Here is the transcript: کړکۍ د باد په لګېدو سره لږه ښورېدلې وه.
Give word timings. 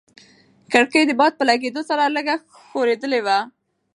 کړکۍ 0.71 1.03
د 1.07 1.11
باد 1.19 1.33
په 1.37 1.43
لګېدو 1.49 1.81
سره 1.89 2.13
لږه 2.15 2.35
ښورېدلې 2.65 3.19
وه. 3.25 3.37